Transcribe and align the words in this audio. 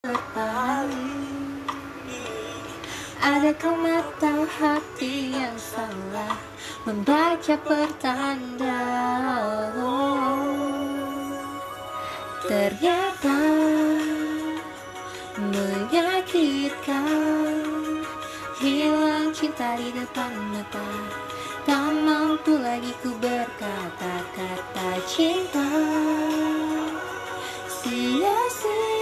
berpaling 0.00 1.60
Adakah 3.20 3.76
mata 3.76 4.48
hati 4.48 5.36
yang 5.36 5.52
salah 5.60 6.40
Membaca 6.88 7.60
pertanda. 7.60 8.80
Ternyata 12.48 13.36
Menyakitkan. 15.40 17.04
Hilang 18.60 19.32
cinta 19.36 19.76
di 19.76 19.92
depan 19.92 20.32
mata 20.48 20.88
Tak 21.68 21.92
mampu 21.92 22.56
lagi 22.56 22.96
ku 23.04 23.12
berkata-kata 23.20 24.90
cinta. 25.04 25.68
Sia-sia 27.68 28.99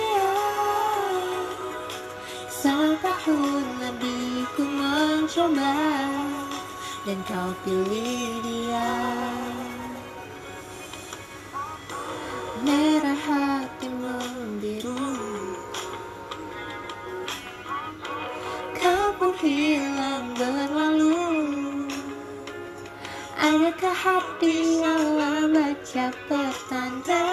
Setahun 3.18 3.66
lebih 3.82 4.46
ku 4.54 4.62
mencoba 4.62 5.74
Dan 7.02 7.18
kau 7.26 7.50
pilih 7.66 8.38
dia. 8.46 8.94
Merah 12.62 13.18
hatimu 13.18 14.22
biru 14.62 15.02
Kau 18.78 19.06
pun 19.18 19.34
hilang 19.42 20.38
berlalu. 20.38 21.18
Adakah 23.34 23.98
hati 23.98 24.78
Allah 24.86 25.50
baca 25.50 26.06
pertanda 26.30 27.26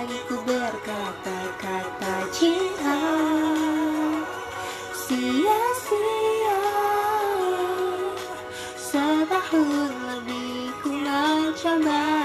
lagi 0.00 0.16
ku 0.32 0.36
berkata-kata 0.48 2.24
cinta 2.32 3.00
Sia-sia 4.96 6.60
Setahun 8.80 9.92
lebih 9.92 10.72
ku 10.80 10.88
mencoba 11.04 12.16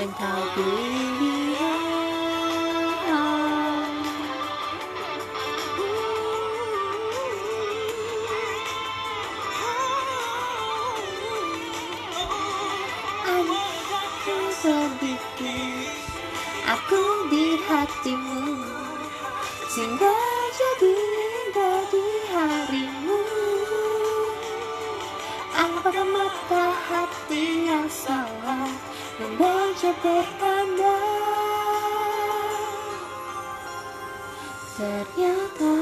Dan 0.00 0.08
kau 0.16 0.42
pilih 0.56 1.03
hatimu 18.04 18.60
Sehingga 19.72 20.12
jadi 20.52 20.92
indah 20.92 21.80
di 21.88 22.04
harimu. 22.28 23.16
Apakah 25.56 26.04
mata 26.12 26.68
hati 26.84 27.64
yang 27.72 27.88
salah 27.88 28.68
Membaca 29.16 29.90
pertanda? 30.04 31.00
Ternyata 34.76 35.74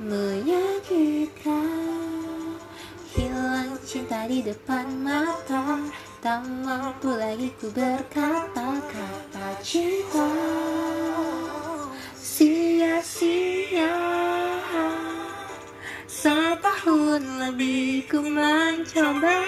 Menyakitkan. 0.00 1.68
Hilang 3.12 3.76
cinta 3.84 4.24
di 4.24 4.40
depan 4.40 5.04
mata 5.04 5.84
Tak 6.24 6.48
mampu 6.64 7.12
lagi 7.12 7.52
ku 7.60 7.68
berkata-kata 7.68 8.63
cinta. 9.64 10.28
Sia-sia. 12.20 13.96
Setahun 16.04 17.24
lebih 17.40 18.04
ku 18.12 18.20
mencoba. 18.20 19.40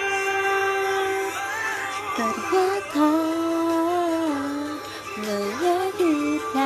Ternyata 2.17 3.13
Menyakitkan 5.21 6.57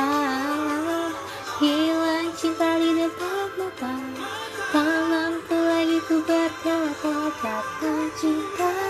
Hilang 1.60 2.32
cinta 2.32 2.80
di 2.80 3.04
depan 3.04 3.52
mata. 3.60 4.00
Tak 4.72 4.96
mampu 5.12 5.52
lagi 5.52 6.00
ku 6.08 6.24
berkata-kata 6.24 7.92
cinta 8.16 8.81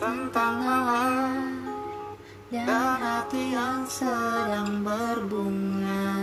Tentang 0.00 0.64
malam 0.64 1.60
dan 2.48 2.96
hati 3.04 3.52
yang 3.52 3.84
sedang 3.84 4.80
berbunga. 4.80 6.16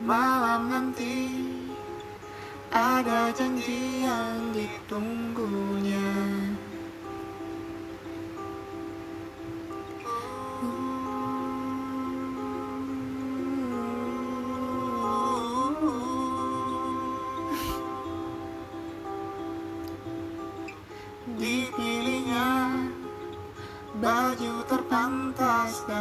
Malam 0.00 0.72
nanti 0.72 1.36
ada 2.72 3.28
janji 3.36 4.08
yang 4.08 4.56
ditunggunya 4.56 6.35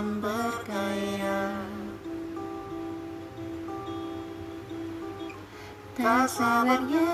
bergaya 0.03 1.65
Tak 5.95 6.27
sabarnya 6.27 7.07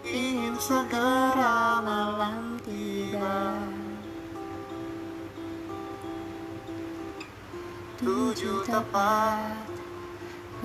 ingin 0.00 0.56
segera 0.56 1.84
malam 1.84 2.56
tiba. 2.64 3.60
Tujuh 8.00 8.64
tepat 8.64 9.60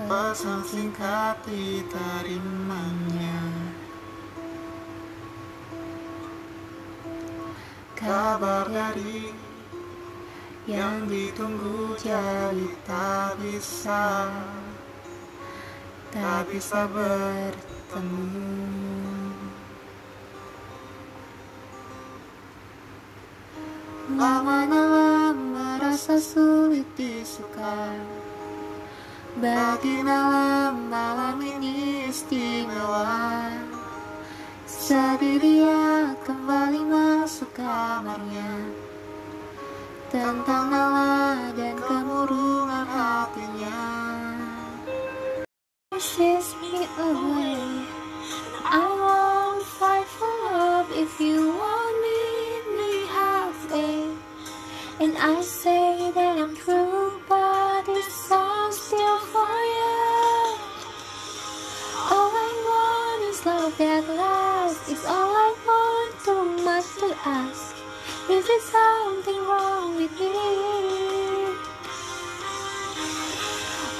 pesan 0.08 0.64
singkat 0.64 1.36
diterimanya. 1.44 3.40
Kabar 7.92 8.64
dari 8.72 9.36
yang 10.64 11.04
ditunggu 11.04 11.92
jadi 12.00 12.68
tak 12.88 13.36
bisa. 13.40 14.32
Tak 16.08 16.48
bisa 16.48 16.88
bertemu. 16.88 18.64
Lama-lama 24.14 25.32
merasa 25.34 26.20
sulit 26.20 26.86
disuka 26.94 27.98
Bagi 29.40 30.04
malam 30.06 30.86
malam 30.86 31.42
ini 31.42 32.08
istimewa. 32.08 33.50
Sedih 34.64 35.40
dia 35.42 36.14
kembali 36.22 36.84
masuk 36.86 37.50
kamarnya 37.58 38.83
Tentang 40.14 40.70
nawa 40.70 41.50
dan 41.58 41.74
kemurungan 41.74 42.86
hatinya 42.86 43.82
Pushes 45.90 46.54
me 46.62 46.86
away 47.02 47.58
I 48.62 48.86
won't 48.94 49.66
fight 49.66 50.06
for 50.06 50.30
love 50.54 50.86
if 50.94 51.18
you 51.18 51.50
want 51.50 51.94
me, 51.98 52.22
me 52.78 52.92
halfway 53.10 54.06
And 55.02 55.18
I 55.18 55.42
say 55.42 56.14
that 56.14 56.38
I'm 56.38 56.54
true 56.54 57.18
but 57.26 57.82
this 57.82 58.06
song's 58.06 58.78
still 58.78 59.18
for 59.34 59.50
you 59.50 59.98
All 62.06 62.30
I 62.30 62.50
want 62.70 63.20
is 63.34 63.42
love 63.42 63.74
that 63.82 64.06
lasts. 64.14 64.94
It's 64.94 65.02
all 65.10 65.34
I 65.34 65.50
want, 65.66 66.12
too 66.22 66.44
much 66.62 66.86
to 67.02 67.10
ask. 67.26 67.63
Is 68.26 68.46
there 68.46 68.60
something 68.60 69.36
wrong 69.46 69.96
with 69.96 70.18
me? 70.18 70.26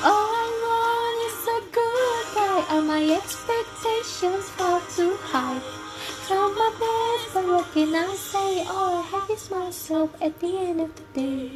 All 0.02 0.28
I 0.42 0.46
want 0.64 1.18
is 1.28 1.46
a 1.46 1.60
good 1.70 2.26
guy. 2.34 2.74
Are 2.74 2.82
my 2.82 3.04
expectations 3.14 4.48
far 4.50 4.80
too 4.96 5.16
high? 5.22 5.60
try 6.26 6.48
my 6.56 6.70
best, 6.80 7.34
but 7.34 7.46
what 7.46 7.70
can 7.74 7.94
I 7.94 8.14
say? 8.14 8.64
All 8.66 9.02
I 9.02 9.06
have 9.12 9.28
is 9.28 9.50
myself 9.50 10.10
at 10.22 10.40
the 10.40 10.56
end 10.56 10.80
of 10.80 10.90
the 10.96 11.02
day. 11.12 11.50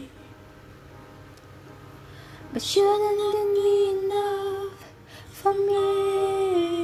But 2.53 2.63
shouldn't 2.63 3.19
it 3.19 3.55
be 3.55 4.05
enough 4.05 4.85
for 5.33 5.55
me? 5.55 6.78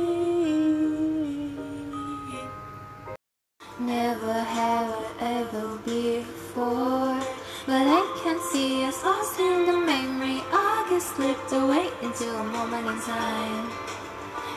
Never 3.84 4.32
have 4.32 4.88
I 5.20 5.42
ever 5.42 5.76
before, 5.84 7.20
but 7.66 7.84
I 8.00 8.20
can 8.22 8.40
see 8.50 8.82
us 8.86 9.04
lost 9.04 9.38
in 9.38 9.66
the 9.66 9.76
memory. 9.76 10.40
I 10.50 10.86
get 10.88 11.02
slipped 11.02 11.52
away 11.52 11.90
into 12.00 12.25
a 12.34 12.44
moment 12.44 12.86
in 12.88 12.98
time. 13.02 13.69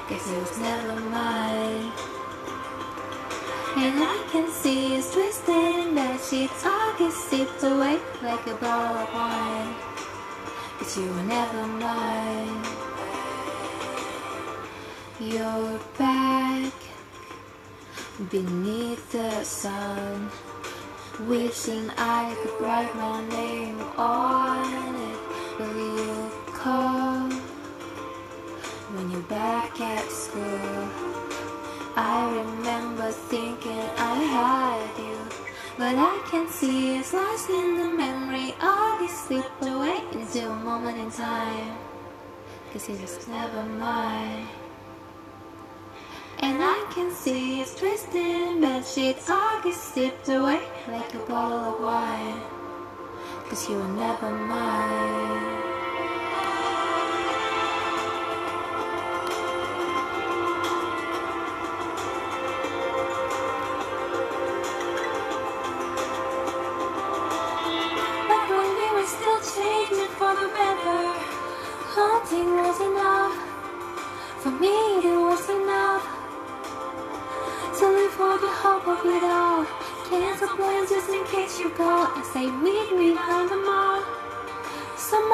Guess 0.08 0.32
it 0.32 0.40
was 0.40 0.58
never 0.60 0.96
mine. 1.12 1.92
And 3.76 4.00
I 4.00 4.28
can 4.32 4.50
see 4.50 4.98
us 4.98 5.12
twisted 5.12 5.76
in 5.76 5.94
bed 5.94 6.22
sheets. 6.22 6.64
I 6.64 6.96
get 6.98 7.12
sipped 7.12 7.64
away 7.64 8.00
like 8.24 8.48
a 8.48 8.56
bottle 8.56 8.98
of 9.04 9.14
wine. 9.14 9.76
But 10.80 10.88
you 10.96 11.06
were 11.12 11.24
never 11.24 11.68
mine. 11.68 12.64
You're 15.20 15.80
back 15.98 16.87
beneath 18.26 19.12
the 19.12 19.44
sun. 19.44 20.30
Wishing 21.28 21.90
I 21.98 22.36
could 22.42 22.62
write 22.62 22.96
my 22.96 23.28
name 23.30 23.80
on 23.98 24.96
it. 24.96 25.20
Will 25.60 25.76
you 25.76 26.32
call 26.54 27.30
when 28.94 29.12
you're 29.12 29.22
back 29.22 29.80
at 29.82 30.10
school? 30.12 30.90
I 31.96 32.30
remember 32.38 33.12
thinking 33.12 33.82
I 33.98 34.16
had 34.38 35.00
you, 35.00 35.18
but 35.78 35.96
I 35.96 36.22
can 36.30 36.48
see 36.48 36.98
it's 36.98 37.14
lost 37.14 37.50
in 37.50 37.78
the 37.78 37.90
memory. 37.90 38.54
All 38.62 39.00
these 39.00 39.18
slipped 39.18 39.64
away 39.64 40.02
into 40.12 40.50
a 40.50 40.56
moment 40.56 40.98
in 41.00 41.10
time, 41.10 41.78
cause 42.72 42.90
it 42.90 43.02
was 43.02 43.28
never 43.28 43.64
mine. 43.64 44.48
And 46.40 46.58
I 46.62 46.88
can 46.94 47.12
see 47.12 47.62
it's 47.62 47.76
twisted 47.76 48.16
in 48.16 48.62
bed 48.62 48.86
sheets. 48.86 49.30
All 49.30 49.62
get 49.62 49.74
sipped 49.74 50.30
away 50.30 50.62
like 50.88 51.14
a 51.14 51.20
bottle 51.20 51.74
of 51.74 51.82
wine, 51.82 52.42
cause 53.50 53.68
you 53.70 53.76
were 53.78 53.88
never 53.88 54.30
mine. 54.30 55.67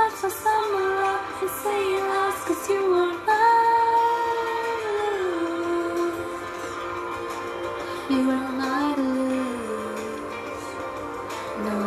Much 0.04 0.16
for 0.16 0.30
summer 0.30 0.88
love 1.02 1.42
and 1.42 1.50
saying 1.64 2.06
lost 2.10 2.46
cause 2.46 2.70
you 2.70 2.82
were 2.94 3.14
mine. 3.28 3.64
You 8.10 8.22
were 8.28 8.50
lose. 8.98 10.66
No. 11.66 11.78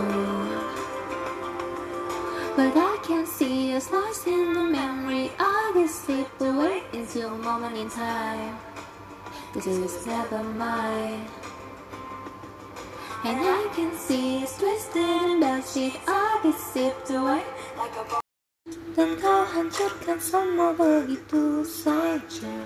But 2.57 2.73
I 2.75 2.99
can 3.03 3.27
see 3.27 3.75
us 3.75 3.91
lost 3.93 4.27
in 4.27 4.55
the 4.55 4.65
memory. 4.65 5.31
I 5.39 5.73
get 5.75 5.91
slipped 5.91 6.41
away 6.41 6.85
into 6.95 7.27
a 7.29 7.37
moment 7.37 7.77
in 7.77 7.91
time. 7.91 8.59
Cause 9.53 9.67
it 9.67 9.79
was 9.79 10.07
never 10.07 10.43
mine. 10.43 11.27
And 13.25 13.41
I 13.41 13.69
can 13.75 13.95
see 13.95 14.43
us 14.43 14.57
twisted 14.59 15.03
in 15.03 15.41
bed 15.41 15.65
sheet. 15.67 16.01
I 16.09 16.41
get 16.43 16.55
sipped 16.55 17.11
away. 17.11 17.43
Dan 18.97 19.21
kau 19.21 19.45
hancurkan 19.45 20.17
semua 20.17 20.73
begitu 20.73 21.61
saja. 21.61 22.57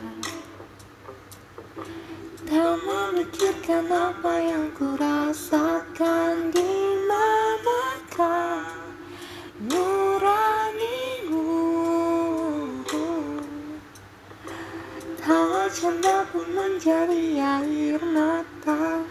Tak 2.47 2.79
memikirkan 2.87 3.91
apa 3.91 4.35
yang 4.39 4.71
ku 4.71 4.95
rasakan 4.95 6.55
di 6.55 6.71
manakah 7.11 8.71
nuranimu 9.67 11.47
Tawa 15.19 15.67
canda 15.75 16.23
pun 16.31 16.47
menjadi 16.55 17.23
air 17.39 17.99
mata 18.15 19.10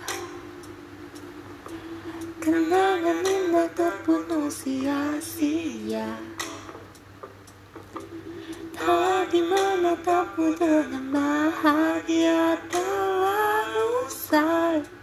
sia-sia. 4.49 6.09
Tawa 8.73 9.29
di 9.29 9.45
menatapmu 9.45 10.57
dengan 10.57 11.05
bahagia 11.13 12.57
telah 12.73 13.69
usai 14.09 14.98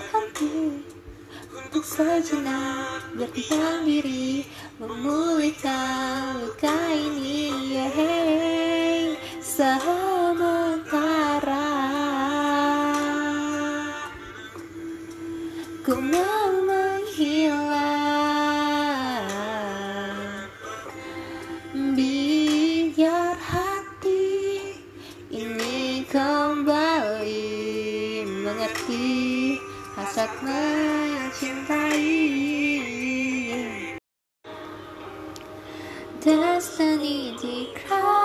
berhenti 0.00 0.84
Untuk 1.56 1.84
sejenak 1.84 3.16
Berdiam 3.16 3.84
diri 3.84 4.44
Memulihkan 4.76 6.44
luka 6.44 6.76
ini 6.92 7.72
yeah. 7.72 8.96
Sementara 9.56 10.25
Destiny 36.20 37.36
decry 37.38 38.16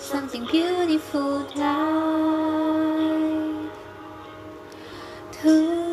Something 0.00 0.46
beautiful 0.46 1.44
died 1.54 2.10
Too 5.30 5.89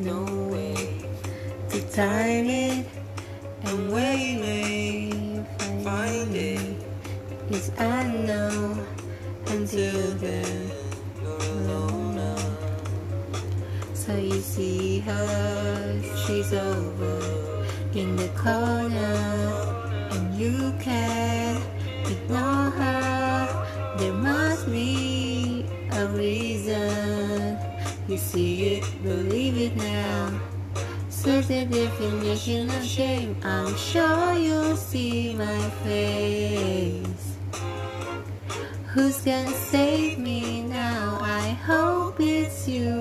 no 0.00 0.24
way 0.48 0.74
to 1.68 1.80
time 1.92 2.46
it 2.46 2.86
and 3.64 3.92
we 3.92 4.40
find 5.84 6.34
it 6.34 6.76
is 7.50 7.70
unknown 7.76 8.86
until 9.48 10.10
then 10.14 10.70
you're 11.22 11.36
alone. 11.36 12.00
So 13.92 14.16
you 14.16 14.40
see 14.40 15.00
her, 15.00 16.02
she's 16.24 16.52
over 16.54 17.66
in 17.94 18.16
the 18.16 18.28
corner 18.28 19.59
I'm 33.70 33.76
sure 33.76 34.34
you'll 34.34 34.76
see 34.76 35.32
my 35.36 35.70
face. 35.84 37.36
Who's 38.88 39.20
gonna 39.20 39.48
save 39.70 40.18
me 40.18 40.62
now? 40.62 41.20
I 41.22 41.50
hope 41.50 42.16
it's 42.18 42.66
you, 42.66 43.00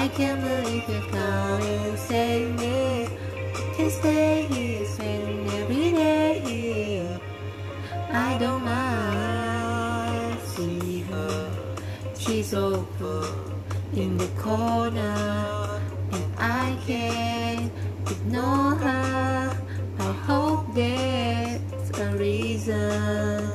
I 0.00 0.06
can't 0.06 0.40
believe 0.40 0.88
you 0.88 1.00
come 1.10 1.60
and 1.60 1.98
save 1.98 2.54
me. 2.60 3.08
Can 3.74 3.90
stay 3.90 4.46
here, 4.46 4.86
spend 4.86 5.50
every 5.50 5.90
day 5.90 6.38
here. 6.46 7.20
I 8.12 8.38
don't 8.38 8.64
mind. 8.64 10.38
See 10.54 11.00
her, 11.10 11.50
she's 12.16 12.54
over 12.54 13.26
in 13.92 14.16
the 14.16 14.28
corner, 14.38 15.80
and 16.12 16.26
I 16.38 16.78
can't 16.86 17.72
ignore 18.08 18.76
her. 18.76 19.64
I 19.98 20.12
hope 20.30 20.74
there's 20.74 21.90
a 21.98 22.16
reason 22.16 23.50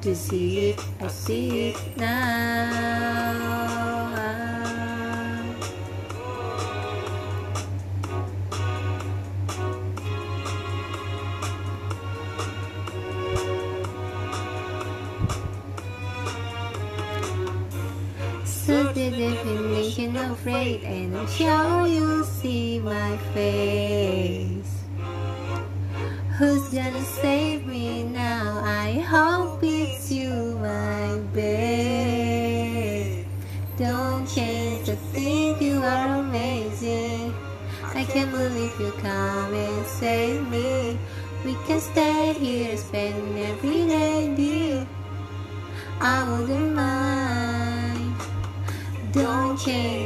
to 0.00 0.16
see 0.16 0.70
it. 0.70 0.80
I 1.02 1.08
see 1.08 1.68
it 1.68 1.96
now. 1.98 3.41
Afraid 20.42 20.82
sure 21.28 21.86
you'll 21.86 22.24
see 22.24 22.80
my 22.80 23.16
face. 23.32 24.82
Who's 26.36 26.68
gonna 26.68 27.04
save 27.22 27.64
me 27.64 28.02
now? 28.02 28.60
I 28.64 28.98
hope 29.08 29.60
it's 29.62 30.10
you, 30.10 30.58
my 30.58 31.20
babe. 31.32 33.24
Don't 33.76 34.26
change 34.26 34.88
a 34.88 34.96
thing, 35.14 35.62
you 35.62 35.80
are 35.80 36.18
amazing. 36.18 37.32
I 37.94 38.02
can't 38.04 38.32
believe 38.32 38.80
you 38.80 38.90
come 39.00 39.54
and 39.54 39.86
save 39.86 40.48
me. 40.50 40.98
We 41.44 41.54
can 41.66 41.80
stay 41.80 42.32
here, 42.32 42.76
spend 42.76 43.38
every 43.38 43.86
day, 43.86 44.34
dear. 44.34 44.88
I 46.00 46.28
wouldn't 46.28 46.74
mind. 46.74 47.22
Don't 49.12 49.58
change 49.58 50.01